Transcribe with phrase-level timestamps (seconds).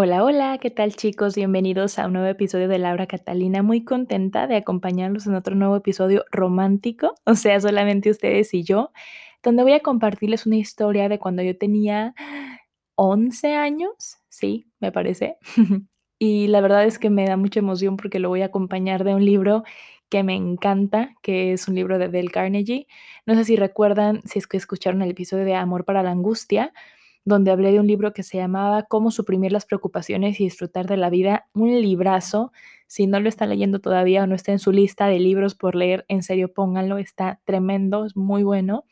[0.00, 1.34] Hola, hola, ¿qué tal chicos?
[1.34, 3.64] Bienvenidos a un nuevo episodio de Laura Catalina.
[3.64, 8.92] Muy contenta de acompañarlos en otro nuevo episodio romántico, o sea, solamente ustedes y yo,
[9.42, 12.14] donde voy a compartirles una historia de cuando yo tenía
[12.94, 15.36] 11 años, sí, me parece.
[16.20, 19.16] y la verdad es que me da mucha emoción porque lo voy a acompañar de
[19.16, 19.64] un libro
[20.10, 22.86] que me encanta, que es un libro de Dale Carnegie.
[23.26, 26.72] No sé si recuerdan, si es que escucharon el episodio de Amor para la Angustia,
[27.28, 30.96] donde hablé de un libro que se llamaba Cómo suprimir las preocupaciones y disfrutar de
[30.96, 32.52] la vida, un librazo.
[32.86, 35.74] Si no lo están leyendo todavía o no está en su lista de libros por
[35.74, 38.84] leer, en serio pónganlo, está tremendo, es muy bueno.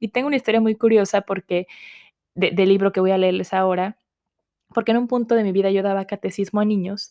[0.00, 1.66] Y tengo una historia muy curiosa porque
[2.34, 3.96] del libro que voy a leerles ahora,
[4.74, 7.10] porque en un punto de mi vida yo daba catecismo a niños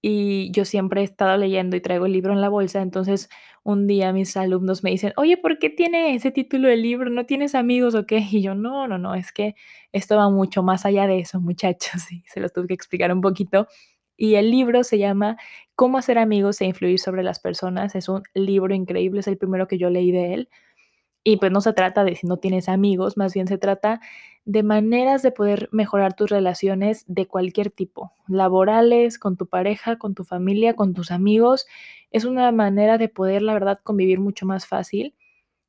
[0.00, 3.28] y yo siempre he estado leyendo y traigo el libro en la bolsa, entonces
[3.64, 7.10] un día mis alumnos me dicen, oye, ¿por qué tiene ese título del libro?
[7.10, 8.18] ¿No tienes amigos o qué?
[8.30, 9.54] Y yo, no, no, no, es que
[9.92, 13.20] esto va mucho más allá de eso, muchachos, y se los tuve que explicar un
[13.20, 13.66] poquito.
[14.16, 15.36] Y el libro se llama
[15.76, 17.94] Cómo hacer amigos e influir sobre las personas.
[17.94, 20.48] Es un libro increíble, es el primero que yo leí de él.
[21.24, 24.00] Y pues no se trata de si no tienes amigos, más bien se trata
[24.48, 30.14] de maneras de poder mejorar tus relaciones de cualquier tipo, laborales, con tu pareja, con
[30.14, 31.66] tu familia, con tus amigos.
[32.10, 35.14] Es una manera de poder, la verdad, convivir mucho más fácil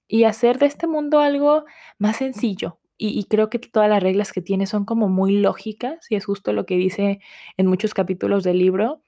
[0.08, 1.66] y hacer de este mundo algo
[1.98, 2.80] más sencillo.
[2.98, 6.54] Y, creo que todas las reglas que tiene son como muy lógicas y es justo
[6.54, 7.20] lo que dice
[7.58, 9.02] en muchos capítulos del libro,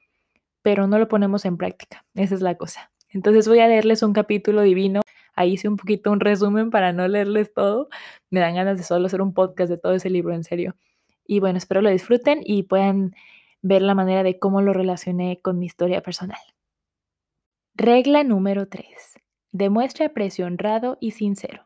[0.61, 2.05] pero no lo ponemos en práctica.
[2.13, 2.91] Esa es la cosa.
[3.09, 5.01] Entonces voy a leerles un capítulo divino
[5.33, 7.89] Ahí hice un poquito un resumen para no leerles todo.
[8.29, 10.75] Me dan ganas de solo hacer un podcast de todo ese libro, en serio.
[11.25, 13.15] Y bueno, espero lo disfruten y puedan
[13.61, 16.39] ver la manera de cómo lo relacioné con mi historia personal.
[17.73, 18.85] Regla número 3.
[19.51, 21.65] Demuestra aprecio honrado y sincero.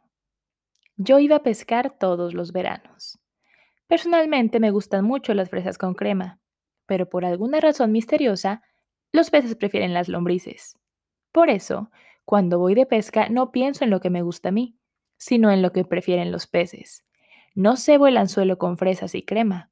[0.98, 3.20] Yo iba a pescar todos los veranos.
[3.88, 6.40] Personalmente me gustan mucho las fresas con crema,
[6.86, 8.64] pero por alguna razón misteriosa,
[9.12, 10.78] los peces prefieren las lombrices.
[11.32, 11.92] Por eso,
[12.26, 14.78] cuando voy de pesca no pienso en lo que me gusta a mí,
[15.18, 17.06] sino en lo que prefieren los peces.
[17.54, 19.72] No cebo el anzuelo con fresas y crema.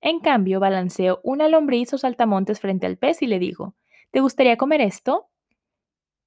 [0.00, 3.74] En cambio, balanceo una lombriz o saltamontes frente al pez y le digo,
[4.10, 5.30] ¿te gustaría comer esto?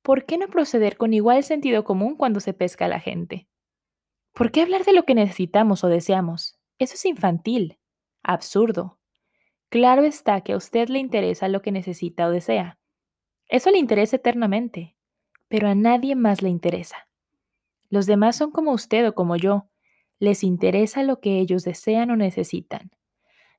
[0.02, 3.48] ¿Por qué no proceder con igual sentido común cuando se pesca a la gente?
[4.34, 6.60] ¿Por qué hablar de lo que necesitamos o deseamos?
[6.80, 7.78] Eso es infantil,
[8.24, 9.00] absurdo.
[9.70, 12.80] Claro está que a usted le interesa lo que necesita o desea.
[13.48, 14.96] Eso le interesa eternamente
[15.50, 17.10] pero a nadie más le interesa.
[17.90, 19.68] Los demás son como usted o como yo,
[20.20, 22.92] les interesa lo que ellos desean o necesitan.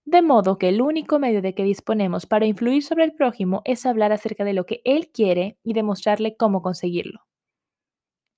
[0.05, 3.85] De modo que el único medio de que disponemos para influir sobre el prójimo es
[3.87, 7.21] hablar acerca de lo que él quiere y demostrarle cómo conseguirlo.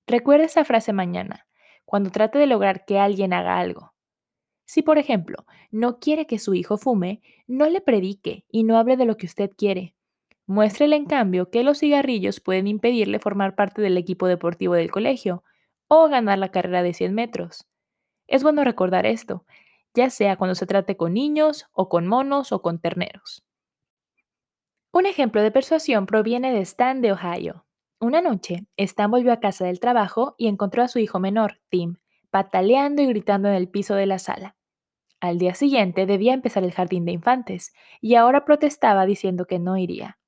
[0.05, 1.47] Recuerda esa frase mañana,
[1.85, 3.93] cuando trate de lograr que alguien haga algo.
[4.65, 8.97] Si, por ejemplo, no quiere que su hijo fume, no le predique y no hable
[8.97, 9.95] de lo que usted quiere.
[10.45, 15.43] Muéstrele en cambio que los cigarrillos pueden impedirle formar parte del equipo deportivo del colegio
[15.87, 17.65] o ganar la carrera de 100 metros.
[18.27, 19.45] Es bueno recordar esto,
[19.93, 23.43] ya sea cuando se trate con niños o con monos o con terneros.
[24.91, 27.65] Un ejemplo de persuasión proviene de Stan de Ohio.
[27.99, 31.95] Una noche, Stan volvió a casa del trabajo y encontró a su hijo menor, Tim,
[32.29, 34.55] pataleando y gritando en el piso de la sala.
[35.21, 39.77] Al día siguiente debía empezar el jardín de infantes, y ahora protestaba diciendo que no
[39.77, 40.19] iría.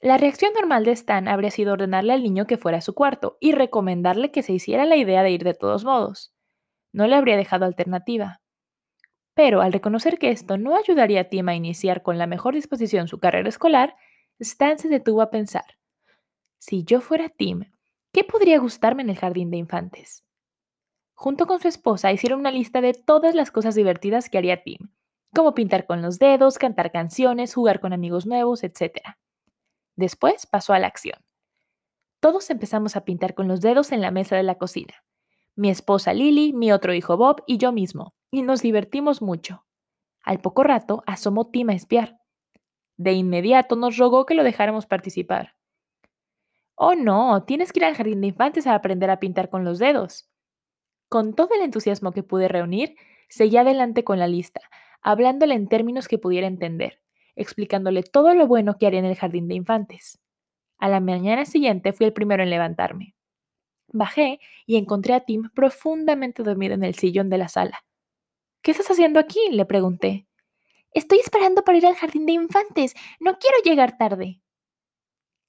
[0.00, 3.36] La reacción normal de Stan habría sido ordenarle al niño que fuera a su cuarto
[3.40, 6.32] y recomendarle que se hiciera la idea de ir de todos modos.
[6.92, 8.40] No le habría dejado alternativa.
[9.34, 13.08] Pero al reconocer que esto no ayudaría a Tim a iniciar con la mejor disposición
[13.08, 13.96] su carrera escolar,
[14.38, 15.64] Stan se detuvo a pensar.
[16.58, 17.72] Si yo fuera Tim,
[18.12, 20.24] ¿qué podría gustarme en el jardín de infantes?
[21.14, 24.90] Junto con su esposa hicieron una lista de todas las cosas divertidas que haría Tim,
[25.34, 29.18] como pintar con los dedos, cantar canciones, jugar con amigos nuevos, etc.
[29.98, 31.18] Después pasó a la acción.
[32.20, 34.94] Todos empezamos a pintar con los dedos en la mesa de la cocina.
[35.56, 39.66] Mi esposa Lily, mi otro hijo Bob y yo mismo, y nos divertimos mucho.
[40.22, 42.20] Al poco rato asomó Tim a espiar.
[42.96, 45.56] De inmediato nos rogó que lo dejáramos participar.
[46.76, 49.80] Oh, no, tienes que ir al jardín de infantes a aprender a pintar con los
[49.80, 50.30] dedos.
[51.08, 52.94] Con todo el entusiasmo que pude reunir,
[53.28, 54.60] seguí adelante con la lista,
[55.02, 57.00] hablándole en términos que pudiera entender,
[57.38, 60.20] explicándole todo lo bueno que haría en el jardín de infantes.
[60.78, 63.14] A la mañana siguiente fui el primero en levantarme.
[63.88, 67.84] Bajé y encontré a Tim profundamente dormido en el sillón de la sala.
[68.62, 69.40] ¿Qué estás haciendo aquí?
[69.50, 70.26] le pregunté.
[70.92, 72.94] Estoy esperando para ir al jardín de infantes.
[73.20, 74.40] No quiero llegar tarde.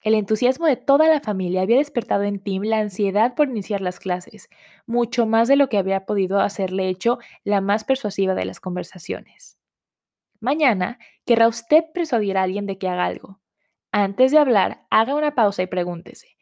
[0.01, 4.00] El entusiasmo de toda la familia había despertado en Tim la ansiedad por iniciar las
[4.00, 4.50] clases,
[4.85, 9.58] mucho más de lo que había podido hacerle hecho la más persuasiva de las conversaciones.
[10.39, 13.39] Mañana querrá usted persuadir a alguien de que haga algo.
[13.91, 16.38] Antes de hablar, haga una pausa y pregúntese,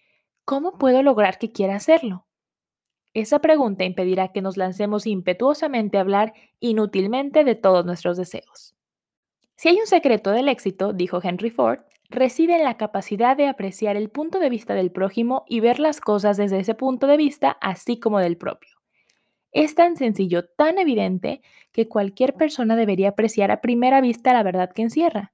[0.46, 2.28] ¿cómo puedo lograr que quiera hacerlo?
[3.14, 8.76] Esa pregunta impedirá que nos lancemos impetuosamente a hablar inútilmente de todos nuestros deseos.
[9.56, 11.80] Si hay un secreto del éxito, dijo Henry Ford,
[12.10, 16.00] reside en la capacidad de apreciar el punto de vista del prójimo y ver las
[16.00, 18.77] cosas desde ese punto de vista, así como del propio.
[19.52, 21.42] Es tan sencillo, tan evidente,
[21.72, 25.34] que cualquier persona debería apreciar a primera vista la verdad que encierra.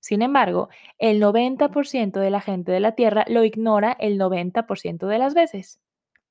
[0.00, 5.18] Sin embargo, el 90% de la gente de la Tierra lo ignora el 90% de
[5.18, 5.78] las veces.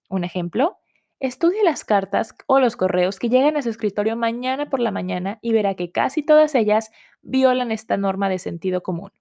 [0.10, 0.80] Un ejemplo,
[1.20, 5.38] estudie las cartas o los correos que llegan a su escritorio mañana por la mañana
[5.42, 6.92] y verá que casi todas ellas
[7.22, 9.12] violan esta norma de sentido común.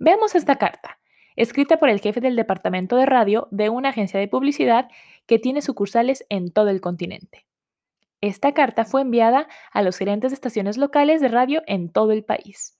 [0.00, 0.98] Veamos esta carta,
[1.36, 4.88] escrita por el jefe del departamento de radio de una agencia de publicidad
[5.26, 7.46] que tiene sucursales en todo el continente.
[8.20, 12.24] Esta carta fue enviada a los gerentes de estaciones locales de radio en todo el
[12.24, 12.78] país.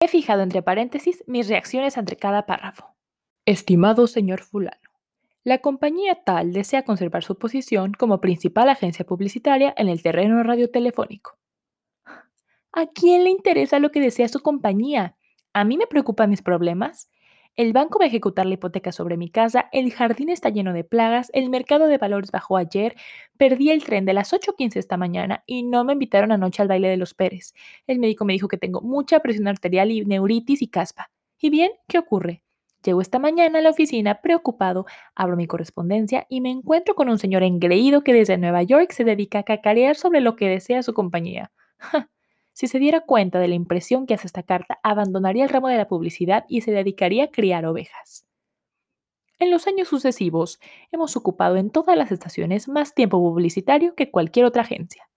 [0.00, 2.94] He fijado entre paréntesis mis reacciones ante cada párrafo.
[3.44, 4.88] Estimado señor fulano,
[5.42, 11.38] la compañía tal desea conservar su posición como principal agencia publicitaria en el terreno radiotelefónico.
[12.72, 15.16] ¿A quién le interesa lo que desea su compañía?
[15.54, 17.10] ¿A mí me preocupan mis problemas?
[17.58, 20.84] El banco va a ejecutar la hipoteca sobre mi casa, el jardín está lleno de
[20.84, 22.94] plagas, el mercado de valores bajó ayer,
[23.36, 26.86] perdí el tren de las 8.15 esta mañana y no me invitaron anoche al baile
[26.88, 27.54] de los Pérez.
[27.88, 31.10] El médico me dijo que tengo mucha presión arterial y neuritis y caspa.
[31.36, 31.72] ¿Y bien?
[31.88, 32.44] ¿Qué ocurre?
[32.84, 37.18] Llego esta mañana a la oficina preocupado, abro mi correspondencia y me encuentro con un
[37.18, 40.94] señor engreído que desde Nueva York se dedica a cacarear sobre lo que desea su
[40.94, 41.50] compañía.
[42.58, 45.76] Si se diera cuenta de la impresión que hace esta carta, abandonaría el ramo de
[45.76, 48.26] la publicidad y se dedicaría a criar ovejas.
[49.38, 50.58] En los años sucesivos,
[50.90, 55.08] hemos ocupado en todas las estaciones más tiempo publicitario que cualquier otra agencia.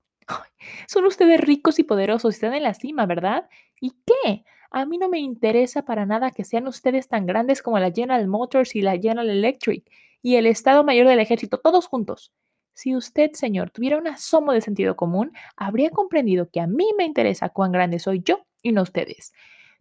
[0.88, 3.50] son ustedes ricos y poderosos y están en la cima, ¿verdad?
[3.80, 4.46] ¿Y qué?
[4.70, 8.28] A mí no me interesa para nada que sean ustedes tan grandes como la General
[8.28, 9.90] Motors y la General Electric
[10.22, 12.32] y el Estado Mayor del Ejército, todos juntos.
[12.74, 17.06] Si usted, señor, tuviera un asomo de sentido común, habría comprendido que a mí me
[17.06, 19.34] interesa cuán grande soy yo y no ustedes.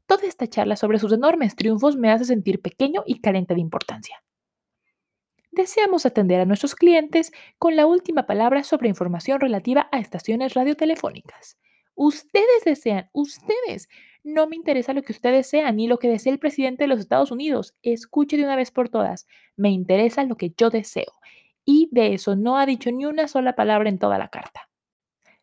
[0.06, 4.22] Toda esta charla sobre sus enormes triunfos me hace sentir pequeño y carente de importancia.
[5.52, 11.58] Deseamos atender a nuestros clientes con la última palabra sobre información relativa a estaciones radiotelefónicas.
[11.94, 13.88] Ustedes desean, ustedes.
[14.22, 17.00] No me interesa lo que ustedes desean ni lo que desea el presidente de los
[17.00, 17.74] Estados Unidos.
[17.82, 19.26] Escuche de una vez por todas.
[19.56, 21.12] Me interesa lo que yo deseo
[21.70, 24.68] y de eso no ha dicho ni una sola palabra en toda la carta.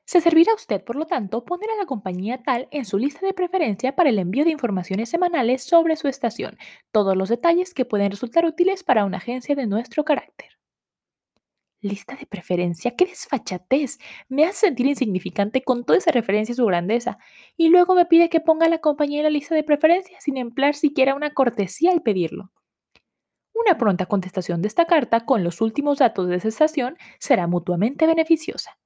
[0.03, 3.25] Se servirá a usted, por lo tanto, poner a la compañía tal en su lista
[3.25, 6.57] de preferencia para el envío de informaciones semanales sobre su estación,
[6.91, 10.49] todos los detalles que pueden resultar útiles para una agencia de nuestro carácter.
[11.79, 13.97] Lista de preferencia, qué desfachatez.
[14.27, 17.19] Me hace sentir insignificante con toda esa referencia a su grandeza.
[17.55, 20.35] Y luego me pide que ponga a la compañía en la lista de preferencia sin
[20.35, 22.51] emplear siquiera una cortesía al pedirlo.
[23.59, 28.05] Una pronta contestación de esta carta con los últimos datos de esa estación será mutuamente
[28.05, 28.77] beneficiosa.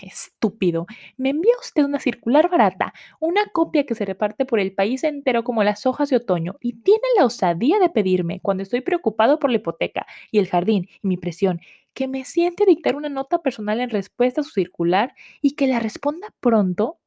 [0.00, 0.86] Estúpido.
[1.16, 5.42] Me envía usted una circular barata, una copia que se reparte por el país entero
[5.42, 9.50] como las hojas de otoño, y tiene la osadía de pedirme, cuando estoy preocupado por
[9.50, 11.60] la hipoteca y el jardín y mi presión,
[11.94, 15.66] que me siente a dictar una nota personal en respuesta a su circular y que
[15.66, 16.98] la responda pronto.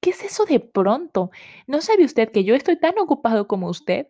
[0.00, 1.30] ¿Qué es eso de pronto?
[1.66, 4.08] ¿No sabe usted que yo estoy tan ocupado como usted?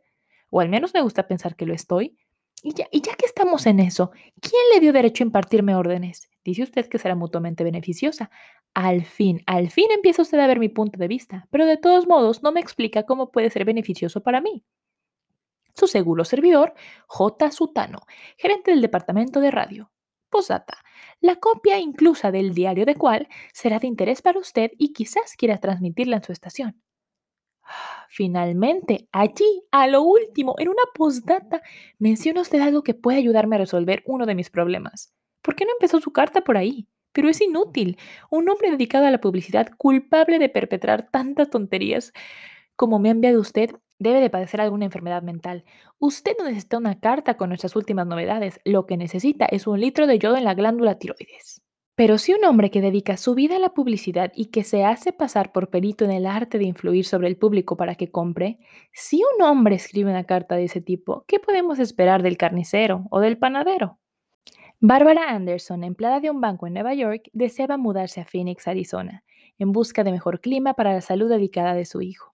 [0.50, 2.16] O al menos me gusta pensar que lo estoy.
[2.62, 4.10] Y ya, que estamos en eso,
[4.40, 6.28] ¿quién le dio derecho a impartirme órdenes?
[6.44, 8.30] Dice usted que será mutuamente beneficiosa.
[8.74, 12.08] Al fin, al fin empieza usted a ver mi punto de vista, pero de todos
[12.08, 14.64] modos no me explica cómo puede ser beneficioso para mí.
[15.74, 16.74] Su seguro servidor,
[17.06, 17.52] J.
[17.52, 18.00] Sutano,
[18.36, 19.92] gerente del departamento de radio.
[20.28, 20.78] Posata.
[21.20, 25.58] La copia inclusa del diario de cual será de interés para usted y quizás quiera
[25.58, 26.82] transmitirla en su estación.
[28.08, 31.62] Finalmente, allí, a lo último, en una postdata,
[31.98, 35.12] menciona usted algo que puede ayudarme a resolver uno de mis problemas.
[35.42, 36.88] ¿Por qué no empezó su carta por ahí?
[37.12, 37.98] Pero es inútil.
[38.30, 42.12] Un hombre dedicado a la publicidad, culpable de perpetrar tantas tonterías
[42.76, 45.64] como me ha enviado usted, debe de padecer alguna enfermedad mental.
[45.98, 48.60] Usted no necesita una carta con nuestras últimas novedades.
[48.64, 51.62] Lo que necesita es un litro de yodo en la glándula tiroides.
[51.98, 55.12] Pero si un hombre que dedica su vida a la publicidad y que se hace
[55.12, 58.60] pasar por perito en el arte de influir sobre el público para que compre,
[58.92, 63.18] si un hombre escribe una carta de ese tipo, ¿qué podemos esperar del carnicero o
[63.18, 63.98] del panadero?
[64.78, 69.24] Barbara Anderson, empleada de un banco en Nueva York, deseaba mudarse a Phoenix, Arizona,
[69.58, 72.32] en busca de mejor clima para la salud dedicada de su hijo.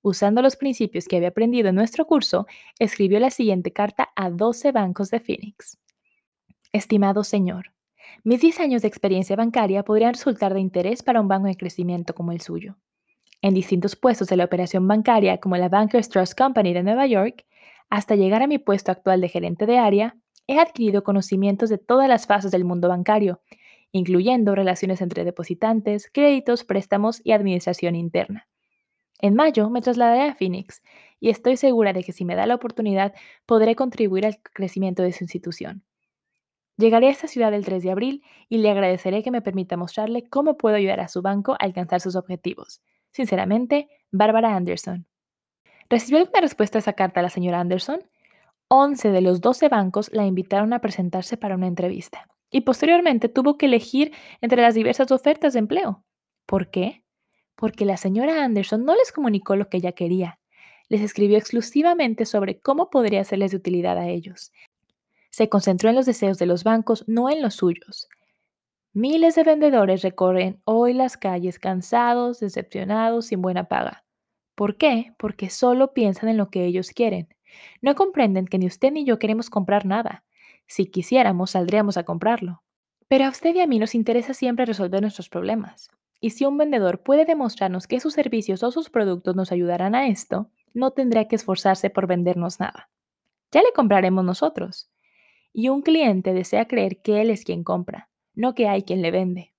[0.00, 2.46] Usando los principios que había aprendido en nuestro curso,
[2.78, 5.78] escribió la siguiente carta a 12 bancos de Phoenix.
[6.72, 7.72] Estimado señor,
[8.24, 12.14] mis 10 años de experiencia bancaria podrían resultar de interés para un banco en crecimiento
[12.14, 12.76] como el suyo.
[13.40, 17.44] En distintos puestos de la operación bancaria, como la Bankers Trust Company de Nueva York,
[17.90, 20.16] hasta llegar a mi puesto actual de gerente de área,
[20.46, 23.40] he adquirido conocimientos de todas las fases del mundo bancario,
[23.90, 28.48] incluyendo relaciones entre depositantes, créditos, préstamos y administración interna.
[29.20, 30.82] En mayo me trasladaré a Phoenix
[31.20, 33.14] y estoy segura de que si me da la oportunidad
[33.46, 35.84] podré contribuir al crecimiento de su institución.
[36.76, 40.28] Llegaré a esta ciudad el 3 de abril y le agradeceré que me permita mostrarle
[40.28, 42.80] cómo puedo ayudar a su banco a alcanzar sus objetivos.
[43.10, 45.06] Sinceramente, Bárbara Anderson.
[45.90, 48.00] ¿Recibió alguna respuesta a esa carta la señora Anderson?
[48.68, 53.58] 11 de los 12 bancos la invitaron a presentarse para una entrevista y posteriormente tuvo
[53.58, 56.04] que elegir entre las diversas ofertas de empleo.
[56.46, 57.04] ¿Por qué?
[57.54, 60.40] Porque la señora Anderson no les comunicó lo que ella quería.
[60.88, 64.52] Les escribió exclusivamente sobre cómo podría serles de utilidad a ellos
[65.32, 68.08] se concentró en los deseos de los bancos, no en los suyos.
[68.92, 74.04] Miles de vendedores recorren hoy las calles cansados, decepcionados, sin buena paga.
[74.54, 75.14] ¿Por qué?
[75.16, 77.34] Porque solo piensan en lo que ellos quieren.
[77.80, 80.22] No comprenden que ni usted ni yo queremos comprar nada.
[80.66, 82.62] Si quisiéramos, saldríamos a comprarlo.
[83.08, 85.90] Pero a usted y a mí nos interesa siempre resolver nuestros problemas.
[86.20, 90.08] Y si un vendedor puede demostrarnos que sus servicios o sus productos nos ayudarán a
[90.08, 92.90] esto, no tendrá que esforzarse por vendernos nada.
[93.50, 94.91] Ya le compraremos nosotros.
[95.52, 99.10] Y un cliente desea creer que él es quien compra, no que hay quien le
[99.10, 99.52] vende.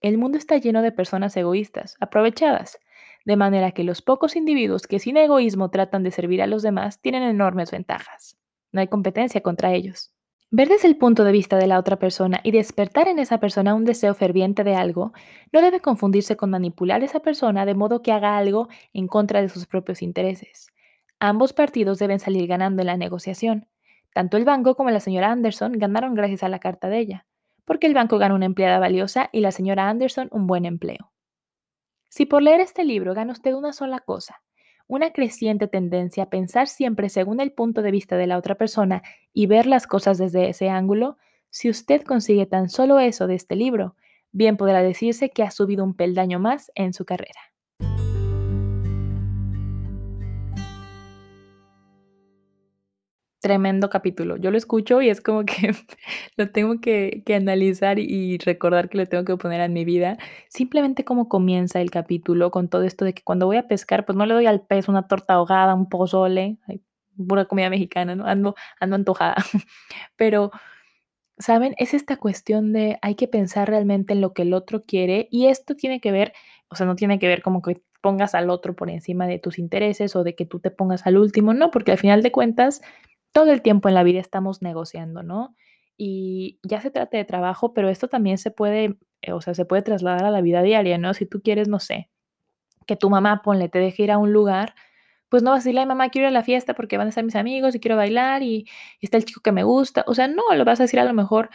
[0.00, 2.78] El mundo está lleno de personas egoístas, aprovechadas,
[3.24, 7.00] de manera que los pocos individuos que sin egoísmo tratan de servir a los demás
[7.00, 8.36] tienen enormes ventajas.
[8.70, 10.12] No hay competencia contra ellos.
[10.50, 13.74] Ver desde el punto de vista de la otra persona y despertar en esa persona
[13.74, 15.12] un deseo ferviente de algo
[15.52, 19.40] no debe confundirse con manipular a esa persona de modo que haga algo en contra
[19.42, 20.68] de sus propios intereses.
[21.18, 23.66] Ambos partidos deben salir ganando en la negociación.
[24.14, 27.26] Tanto el banco como la señora Anderson ganaron gracias a la carta de ella,
[27.64, 31.12] porque el banco gana una empleada valiosa y la señora Anderson un buen empleo.
[32.08, 34.40] Si por leer este libro gana usted una sola cosa,
[34.86, 39.02] una creciente tendencia a pensar siempre según el punto de vista de la otra persona
[39.32, 41.18] y ver las cosas desde ese ángulo,
[41.50, 43.96] si usted consigue tan solo eso de este libro,
[44.30, 47.53] bien podrá decirse que ha subido un peldaño más en su carrera.
[53.44, 54.38] Tremendo capítulo.
[54.38, 55.74] Yo lo escucho y es como que
[56.38, 60.16] lo tengo que, analizar y recordar que lo tengo que poner en mi vida.
[60.48, 64.16] Simplemente como comienza el capítulo con todo esto de que cuando voy a pescar, pues
[64.16, 66.56] no le doy al pez una torta ahogada, un pozole,
[67.28, 68.24] pura comida mexicana, ¿no?
[68.24, 69.36] Ando, ando antojada.
[70.16, 70.50] Pero,
[71.36, 71.74] ¿saben?
[71.76, 75.48] Es esta cuestión de hay que pensar realmente en lo que el otro quiere y
[75.48, 76.32] esto tiene que ver,
[76.68, 79.58] o sea, no tiene que ver como que pongas al otro por encima de tus
[79.58, 82.80] intereses o de que tú te pongas al último, no, porque al final de cuentas
[83.34, 85.56] todo el tiempo en la vida estamos negociando, ¿no?
[85.98, 89.64] Y ya se trata de trabajo, pero esto también se puede, eh, o sea, se
[89.64, 91.14] puede trasladar a la vida diaria, ¿no?
[91.14, 92.10] Si tú quieres, no sé,
[92.86, 94.74] que tu mamá, ponle, te deje ir a un lugar,
[95.28, 97.24] pues no vas a decirle, mamá, quiero ir a la fiesta porque van a estar
[97.24, 98.68] mis amigos y quiero bailar y,
[99.00, 100.04] y está el chico que me gusta.
[100.06, 101.50] O sea, no, lo vas a decir a lo mejor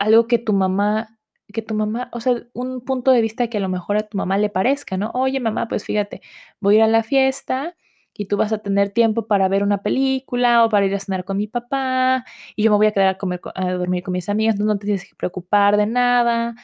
[0.00, 1.18] algo que tu mamá,
[1.52, 4.18] que tu mamá, o sea, un punto de vista que a lo mejor a tu
[4.18, 5.10] mamá le parezca, ¿no?
[5.14, 6.20] Oye, mamá, pues fíjate,
[6.60, 7.76] voy a ir a la fiesta
[8.14, 11.24] y tú vas a tener tiempo para ver una película o para ir a cenar
[11.24, 12.24] con mi papá
[12.56, 14.86] y yo me voy a quedar a, comer, a dormir con mis amigas, no, te
[14.86, 16.54] tienes que preocupar de nada.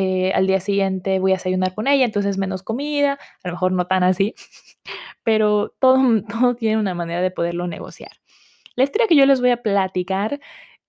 [0.00, 3.72] Eh, al día siguiente voy a desayunar con ella, entonces menos comida, a lo mejor
[3.72, 4.34] no tan así,
[5.24, 8.12] pero todo, todo tiene una manera de poderlo negociar.
[8.76, 10.40] La historia que yo les voy a platicar,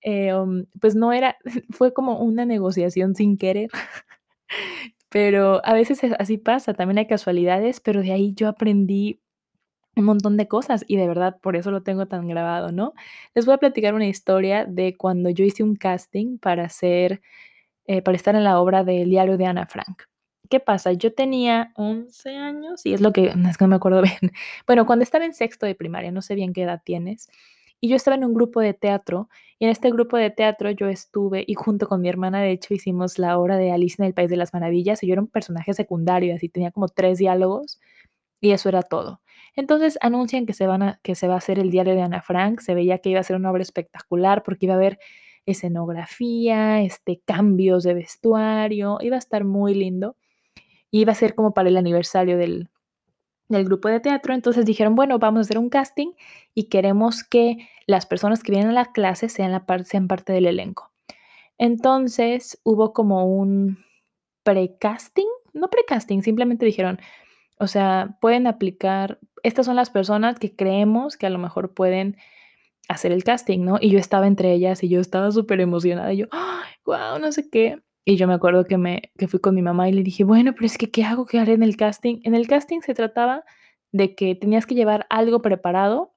[0.01, 1.37] eh, um, pues no era,
[1.71, 3.69] fue como una negociación sin querer,
[5.09, 9.21] pero a veces así pasa, también hay casualidades, pero de ahí yo aprendí
[9.99, 12.93] un montón de cosas y de verdad por eso lo tengo tan grabado, ¿no?
[13.35, 17.21] Les voy a platicar una historia de cuando yo hice un casting para hacer,
[17.85, 20.03] eh, para estar en la obra del diario de Ana Frank.
[20.49, 20.93] ¿Qué pasa?
[20.93, 24.31] Yo tenía 11 años y es lo que, es que no me acuerdo bien.
[24.67, 27.29] Bueno, cuando estaba en sexto de primaria, no sé bien qué edad tienes,
[27.81, 30.87] y yo estaba en un grupo de teatro y en este grupo de teatro yo
[30.87, 34.13] estuve y junto con mi hermana de hecho hicimos la obra de Alice en el
[34.13, 37.79] País de las Maravillas y yo era un personaje secundario, así tenía como tres diálogos
[38.41, 39.21] y eso era todo.
[39.59, 42.21] Entonces anuncian que se, van a, que se va a hacer el diario de Ana
[42.21, 44.99] Frank, se veía que iba a ser una obra espectacular porque iba a haber
[45.45, 50.15] escenografía, este, cambios de vestuario, iba a estar muy lindo.
[50.91, 52.69] Iba a ser como para el aniversario del,
[53.49, 56.13] del grupo de teatro, entonces dijeron, bueno, vamos a hacer un casting
[56.55, 60.45] y queremos que las personas que vienen a la clase sean, la sean parte del
[60.45, 60.93] elenco.
[61.57, 63.77] Entonces hubo como un
[64.43, 67.01] pre-casting, no pre-casting, simplemente dijeron,
[67.59, 72.17] o sea, pueden aplicar, estas son las personas que creemos que a lo mejor pueden
[72.87, 73.77] hacer el casting, ¿no?
[73.79, 76.11] Y yo estaba entre ellas y yo estaba súper emocionada.
[76.13, 76.25] Y yo,
[76.85, 77.81] wow, no sé qué.
[78.05, 80.53] Y yo me acuerdo que, me, que fui con mi mamá y le dije, bueno,
[80.53, 81.25] pero es que, ¿qué hago?
[81.25, 82.19] ¿Qué haré en el casting?
[82.23, 83.43] En el casting se trataba
[83.91, 86.13] de que tenías que llevar algo preparado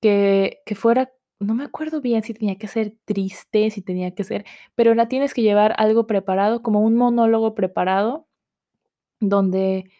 [0.00, 4.24] que, que fuera, no me acuerdo bien si tenía que ser triste, si tenía que
[4.24, 8.26] ser, pero la tienes que llevar algo preparado, como un monólogo preparado,
[9.20, 9.90] donde,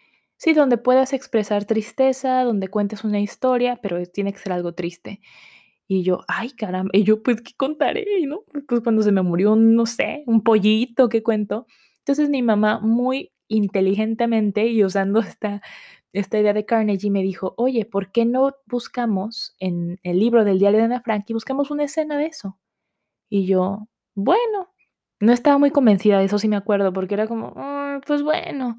[0.41, 5.21] sí, donde puedas expresar tristeza, donde cuentes una historia, pero tiene que ser algo triste.
[5.89, 8.07] Y yo, ay, caramba, y yo, pues, ¿qué contaré?
[8.27, 8.43] ¿No?
[8.69, 11.67] Pues cuando se me murió, no sé, un pollito, ¿qué cuento?
[11.99, 15.63] Entonces mi mamá muy inteligentemente y usando esta,
[16.13, 20.59] esta idea de Carnegie me dijo, oye, ¿por qué no buscamos en el libro del
[20.59, 22.59] diario de Ana Frank y buscamos una escena de eso?
[23.31, 24.71] Y yo, bueno,
[25.21, 28.79] no estaba muy convencida de eso, sí me acuerdo, porque era como, mm, pues bueno,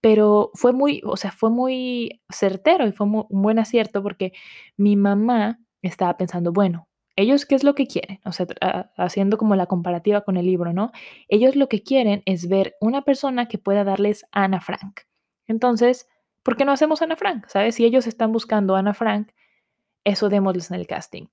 [0.00, 4.32] pero fue muy, o sea, fue muy certero y fue un buen acierto porque
[4.76, 8.46] mi mamá estaba pensando, bueno, ellos qué es lo que quieren, o sea,
[8.96, 10.92] haciendo como la comparativa con el libro, ¿no?
[11.28, 15.00] Ellos lo que quieren es ver una persona que pueda darles Ana Frank.
[15.46, 16.08] Entonces,
[16.42, 17.46] ¿por qué no hacemos Ana Frank?
[17.48, 17.74] ¿Sabes?
[17.74, 19.32] Si ellos están buscando a Ana Frank,
[20.04, 21.26] eso démosles en el casting.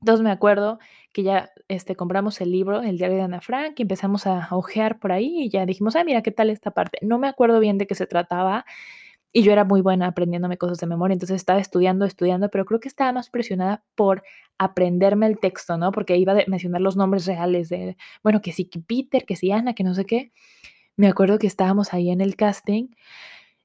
[0.00, 0.78] Entonces me acuerdo
[1.12, 4.98] que ya este, compramos el libro, el diario de Ana Frank, y empezamos a ojear
[4.98, 6.98] por ahí y ya dijimos, ah, mira, ¿qué tal esta parte?
[7.02, 8.64] No me acuerdo bien de qué se trataba,
[9.32, 12.80] y yo era muy buena aprendiéndome cosas de memoria, entonces estaba estudiando, estudiando, pero creo
[12.80, 14.22] que estaba más presionada por
[14.58, 15.92] aprenderme el texto, ¿no?
[15.92, 19.74] Porque iba a mencionar los nombres reales de, bueno, que sí, Peter, que sí, Ana,
[19.74, 20.32] que no sé qué.
[20.96, 22.88] Me acuerdo que estábamos ahí en el casting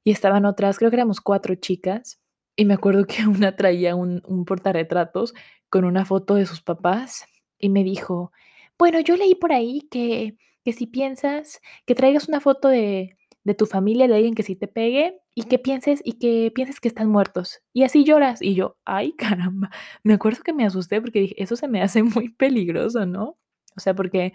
[0.03, 2.19] y estaban otras, creo que éramos cuatro chicas,
[2.55, 5.33] y me acuerdo que una traía un, un portarretratos
[5.73, 7.25] con una foto de sus papás
[7.57, 8.31] y me dijo,
[8.77, 13.55] bueno, yo leí por ahí que, que si piensas que traigas una foto de, de
[13.55, 16.89] tu familia, de alguien que sí te pegue y que pienses y que pienses que
[16.89, 17.63] están muertos.
[17.73, 18.39] Y así lloras.
[18.43, 19.71] Y yo, ay, caramba.
[20.03, 23.39] Me acuerdo que me asusté porque dije, eso se me hace muy peligroso, ¿no?
[23.75, 24.33] O sea, porque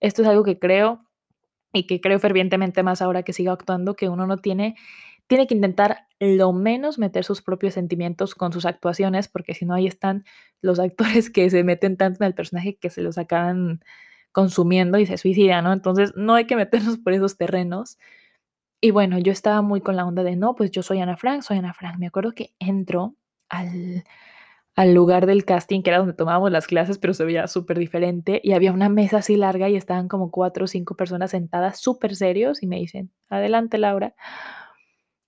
[0.00, 1.04] esto es algo que creo
[1.74, 4.74] y que creo fervientemente más ahora que sigo actuando, que uno no tiene,
[5.28, 9.74] tiene que intentar lo menos meter sus propios sentimientos con sus actuaciones, porque si no,
[9.74, 10.24] ahí están
[10.62, 13.80] los actores que se meten tanto en el personaje que se los acaban
[14.32, 15.72] consumiendo y se suicidan, ¿no?
[15.72, 17.98] Entonces, no hay que meternos por esos terrenos.
[18.80, 21.42] Y bueno, yo estaba muy con la onda de, no, pues yo soy Ana Frank,
[21.42, 21.98] soy Ana Frank.
[21.98, 23.16] Me acuerdo que entro
[23.48, 24.04] al,
[24.76, 28.40] al lugar del casting, que era donde tomábamos las clases, pero se veía súper diferente,
[28.44, 32.14] y había una mesa así larga y estaban como cuatro o cinco personas sentadas súper
[32.16, 34.14] serios y me dicen, adelante Laura.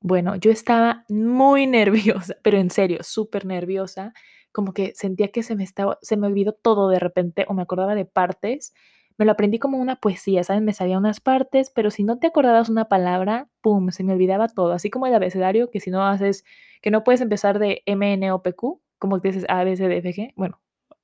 [0.01, 4.13] Bueno, yo estaba muy nerviosa, pero en serio, súper nerviosa,
[4.53, 7.63] como que sentía que se me estaba, se me olvidó todo de repente o me
[7.63, 8.73] acordaba de partes
[9.21, 10.63] me lo aprendí como una poesía, ¿sabes?
[10.63, 14.49] Me sabía unas partes, pero si no te acordabas una palabra, ¡pum!, se me olvidaba
[14.49, 14.73] todo.
[14.73, 16.43] Así como el abecedario, que si no haces,
[16.81, 19.77] que no puedes empezar de M, N, O, P, Q, como que dices A, B,
[19.77, 20.33] C, D, F, G.
[20.37, 20.59] Bueno,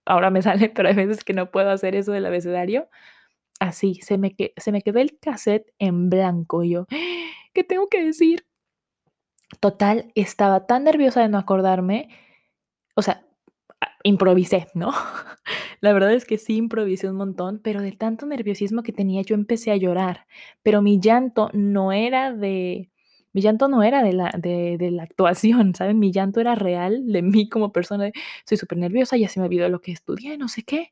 [0.06, 2.88] ahora me sale, pero hay veces que no puedo hacer eso del abecedario.
[3.60, 6.64] Así, se me, se me quedó el cassette en blanco.
[6.64, 6.86] Yo,
[7.52, 8.46] ¿qué tengo que decir?
[9.60, 12.08] Total, estaba tan nerviosa de no acordarme.
[12.96, 13.24] O sea,
[14.04, 14.92] improvisé, ¿no?
[15.80, 19.34] La verdad es que sí improvisé un montón, pero de tanto nerviosismo que tenía yo
[19.34, 20.26] empecé a llorar.
[20.62, 22.90] Pero mi llanto no era de...
[23.32, 25.98] Mi llanto no era de la, de, de la actuación, ¿saben?
[26.00, 28.10] Mi llanto era real de mí como persona.
[28.46, 30.90] Soy súper nerviosa, ya se me olvidó lo que estudié, no sé qué.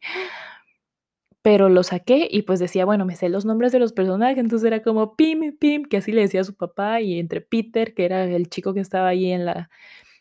[1.44, 4.66] Pero lo saqué y pues decía, bueno, me sé los nombres de los personajes, entonces
[4.66, 8.06] era como Pim, Pim, que así le decía a su papá, y entre Peter, que
[8.06, 9.68] era el chico que estaba ahí en la,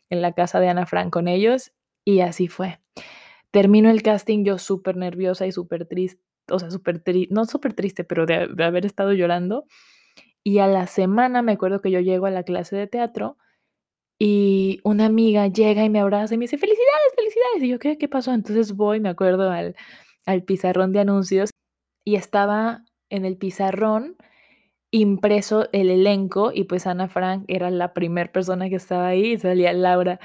[0.10, 1.72] en la casa de Ana Frank con ellos,
[2.04, 2.82] y así fue.
[3.52, 7.74] Termino el casting yo súper nerviosa y súper triste, o sea, súper triste, no súper
[7.74, 9.66] triste, pero de, haber estado llorando.
[10.44, 13.38] Y a la semana me acuerdo que yo llego a la clase de teatro
[14.20, 17.64] y una amiga llega y me abraza y me dice, felicidades, felicidades.
[17.64, 18.34] Y yo, ¿qué, qué pasó?
[18.34, 19.76] Entonces voy, me acuerdo, al,
[20.26, 21.52] al pizarrón de anuncios
[22.06, 24.18] y estaba en el pizarrón
[24.94, 29.74] impreso el elenco y pues Ana Frank era la primera persona que estaba ahí salía
[29.74, 30.20] Laura.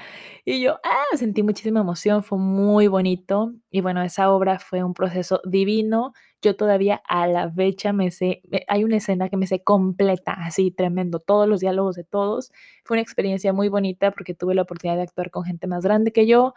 [0.45, 4.93] Y yo, ah, sentí muchísima emoción, fue muy bonito y bueno, esa obra fue un
[4.93, 6.13] proceso divino.
[6.43, 10.69] Yo todavía a la fecha me sé, hay una escena que me sé completa, así
[10.69, 12.51] tremendo, todos los diálogos de todos.
[12.85, 16.11] Fue una experiencia muy bonita porque tuve la oportunidad de actuar con gente más grande
[16.11, 16.53] que yo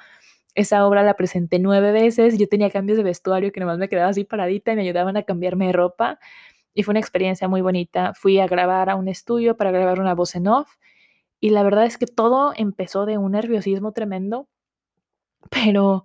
[0.55, 4.11] esa obra la presenté nueve veces, yo tenía cambios de vestuario que nomás me quedaba
[4.11, 6.19] así paradita y me ayudaban a cambiarme de ropa
[6.75, 8.13] y fue una experiencia muy bonita.
[8.15, 10.77] Fui a grabar a un estudio para grabar una voz en off
[11.41, 14.49] y la verdad es que todo empezó de un nerviosismo tremendo,
[15.51, 16.05] pero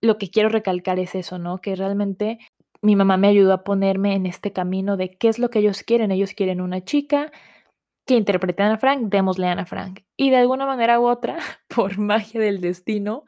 [0.00, 1.58] lo que quiero recalcar es eso, ¿no?
[1.60, 2.38] Que realmente
[2.82, 5.82] mi mamá me ayudó a ponerme en este camino de qué es lo que ellos
[5.82, 6.12] quieren.
[6.12, 7.32] Ellos quieren una chica
[8.06, 10.00] que interprete a Ana Frank, démosle a Ana Frank.
[10.16, 13.24] Y de alguna manera u otra, por magia del destino,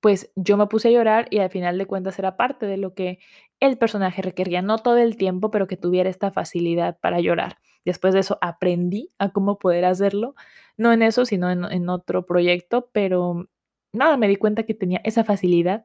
[0.00, 2.94] pues yo me puse a llorar y al final de cuentas era parte de lo
[2.94, 3.18] que
[3.60, 7.58] el personaje requería, no todo el tiempo, pero que tuviera esta facilidad para llorar.
[7.84, 10.34] Después de eso aprendí a cómo poder hacerlo,
[10.76, 13.48] no en eso, sino en, otro proyecto, pero
[13.92, 15.84] nada, me di cuenta que tenía esa facilidad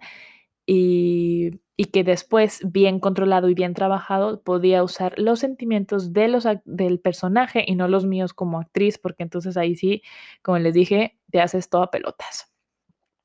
[0.65, 1.61] y,
[1.93, 7.87] que después, bien controlado y bien trabajado, podía usar los sentimientos del personaje y no
[7.87, 10.01] los míos como actriz, porque entonces ahí sí,
[10.41, 12.54] como les dije, te haces toda pelotas.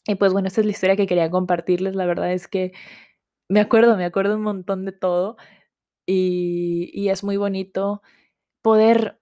[0.07, 1.95] Y pues bueno, esta es la historia que quería compartirles.
[1.95, 2.73] La verdad es que
[3.49, 5.37] me acuerdo, me acuerdo un montón de todo
[6.07, 8.03] y, y es muy bonito
[8.63, 9.21] poder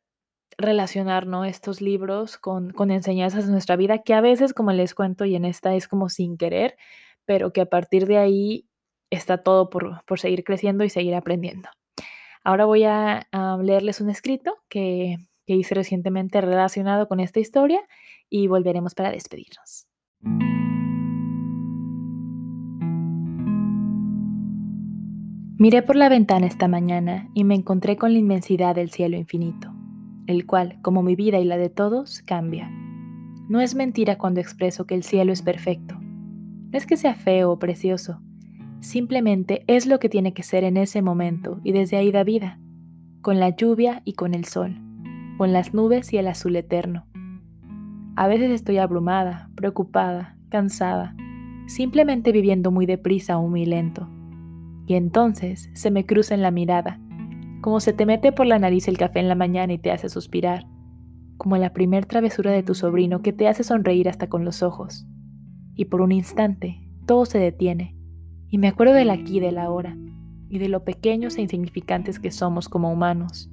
[0.59, 1.45] relacionar ¿no?
[1.45, 5.37] estos libros con, con enseñanzas de nuestra vida que a veces, como les cuento, y
[5.37, 6.77] en esta es como sin querer,
[7.25, 8.69] pero que a partir de ahí
[9.11, 11.69] está todo por, por seguir creciendo y seguir aprendiendo.
[12.45, 17.81] Ahora voy a, a leerles un escrito que, que hice recientemente relacionado con esta historia
[18.29, 19.87] y volveremos para despedirnos.
[25.61, 29.75] Miré por la ventana esta mañana y me encontré con la inmensidad del cielo infinito,
[30.29, 32.71] el cual, como mi vida y la de todos, cambia.
[33.49, 35.99] No es mentira cuando expreso que el cielo es perfecto.
[35.99, 38.23] No es que sea feo o precioso,
[38.79, 42.61] simplemente es lo que tiene que ser en ese momento y desde ahí da vida,
[43.21, 44.81] con la lluvia y con el sol,
[45.39, 47.05] con las nubes y el azul eterno.
[48.15, 51.17] A veces estoy abrumada, preocupada, cansada,
[51.67, 54.09] simplemente viviendo muy deprisa o muy lento
[54.89, 56.99] y entonces se me cruza en la mirada,
[57.61, 60.09] como se te mete por la nariz el café en la mañana y te hace
[60.09, 60.67] suspirar,
[61.37, 65.07] como la primer travesura de tu sobrino que te hace sonreír hasta con los ojos.
[65.75, 67.99] Y por un instante todo se detiene,
[68.49, 69.95] y me acuerdo del aquí y del ahora,
[70.49, 73.51] y de lo pequeños e insignificantes que somos como humanos.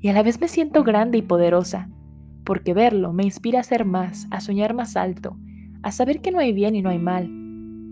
[0.00, 1.90] Y a la vez me siento grande y poderosa,
[2.42, 5.36] porque verlo me inspira a ser más, a soñar más alto,
[5.82, 7.43] a saber que no hay bien y no hay mal,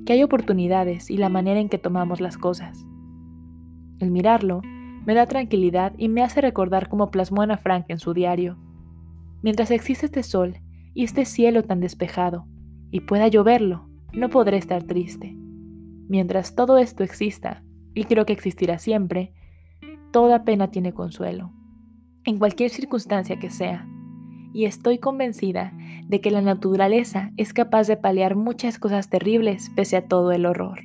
[0.04, 2.84] que hay oportunidades y la manera en que tomamos las cosas.
[4.00, 4.62] El mirarlo
[5.06, 8.58] me da tranquilidad y me hace recordar cómo plasmó Ana Frank en su diario.
[9.42, 10.58] Mientras existe este sol
[10.94, 12.46] y este cielo tan despejado,
[12.90, 15.34] y pueda lloverlo, no podré estar triste.
[16.08, 19.32] Mientras todo esto exista, y creo que existirá siempre,
[20.12, 21.52] toda pena tiene consuelo,
[22.24, 23.88] en cualquier circunstancia que sea,
[24.52, 25.72] y estoy convencida
[26.06, 30.46] de que la naturaleza es capaz de paliar muchas cosas terribles pese a todo el
[30.46, 30.80] horror.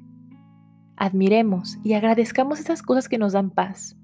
[0.95, 3.97] Admiremos y agradezcamos esas cosas que nos dan paz,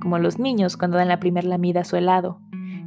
[0.00, 2.40] como los niños cuando dan la primer lamida a su helado,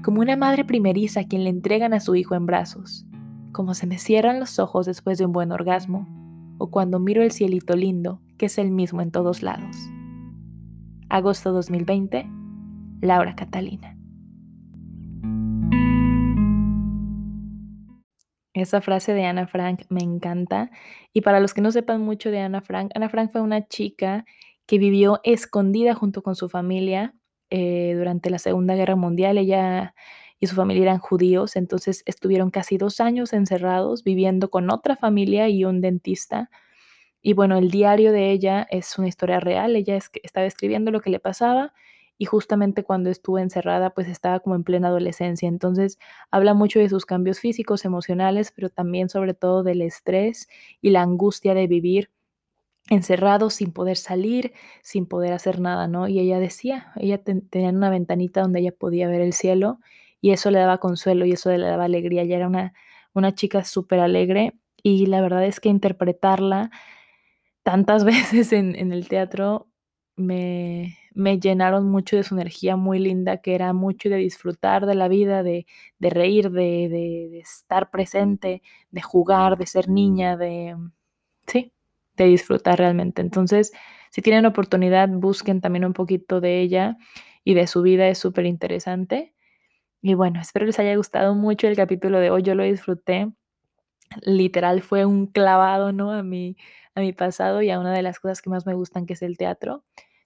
[0.04, 3.06] como una madre primeriza a quien le entregan a su hijo en brazos,
[3.52, 6.08] como se me cierran los ojos después de un buen orgasmo,
[6.58, 9.76] o cuando miro el cielito lindo, que es el mismo en todos lados.
[11.10, 12.28] Agosto 2020,
[13.02, 13.96] Laura Catalina.
[18.56, 20.72] Esa frase de Ana Frank me encanta.
[21.14, 24.26] Y para los que no sepan mucho de Ana Frank, Ana Frank fue una chica
[24.66, 27.14] que vivió escondida junto con su familia
[27.50, 29.38] eh, durante la Segunda Guerra Mundial.
[29.38, 29.94] Ella
[30.40, 35.50] y su familia eran judíos, entonces estuvieron casi dos años encerrados viviendo con otra familia
[35.50, 36.50] y un dentista.
[37.22, 39.76] Y bueno, el diario de ella es una historia real.
[39.76, 41.74] Ella estaba escribiendo lo que le pasaba
[42.18, 45.48] y justamente cuando estuvo encerrada pues estaba como en plena adolescencia.
[45.48, 46.00] Entonces
[46.32, 50.48] habla mucho de sus cambios físicos, emocionales, pero también sobre todo del estrés
[50.82, 52.12] y la angustia de vivir
[52.90, 56.08] encerrado sin poder salir, sin poder hacer nada, ¿no?
[56.08, 59.80] Y ella decía, ella tenía una ventanita donde ella podía ver el cielo
[60.22, 62.22] y eso le daba consuelo y eso le daba alegría.
[62.24, 62.74] Ella era una,
[63.14, 66.72] una chica súper alegre y la verdad es que interpretarla
[67.64, 69.68] tantas veces en, en el teatro
[70.16, 74.96] me, me llenaron mucho de su energía muy linda, que era mucho de disfrutar de
[74.96, 75.66] la vida, de,
[75.98, 80.76] de reír, de, de, estar presente, de jugar, de ser niña, de,
[81.48, 81.74] sí,
[82.18, 83.22] de disfrutar realmente.
[83.22, 83.72] Entonces,
[84.12, 86.98] si tienen oportunidad, busquen también un poquito de ella
[87.46, 89.34] y de su vida, es súper interesante.
[90.02, 93.32] Y bueno, espero les haya gustado mucho el capítulo de hoy, yo lo disfruté.
[94.24, 96.12] Literal fue un clavado, ¿no?
[96.12, 96.58] A mi,
[96.96, 99.22] a mi pasado y a una de las cosas que más me gustan, que es
[99.22, 99.84] el teatro.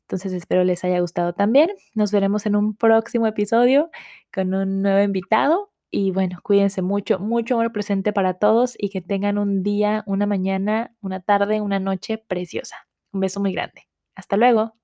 [0.10, 1.70] Entonces espero les haya gustado también.
[1.94, 3.92] Nos veremos en un próximo episodio
[4.34, 9.02] con un nuevo invitado Y bueno, cuídense mucho, mucho amor presente para todos y que
[9.02, 12.88] tengan un día, una mañana, una tarde, una noche preciosa.
[13.12, 13.88] Un beso muy grande.
[14.16, 14.79] Hasta luego.